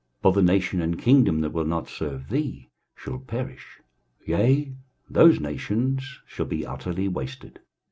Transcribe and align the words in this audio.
23:060:012 0.23 0.23
For 0.23 0.31
the 0.33 0.41
nation 0.41 0.81
and 0.81 0.99
kingdom 0.99 1.41
that 1.41 1.53
will 1.53 1.65
not 1.65 1.87
serve 1.87 2.29
thee 2.29 2.71
shall 2.95 3.19
perish; 3.19 3.81
yea, 4.25 4.75
those 5.07 5.39
nations 5.39 6.21
shall 6.25 6.47
be 6.47 6.65
utterly 6.65 7.07
wasted. 7.07 7.59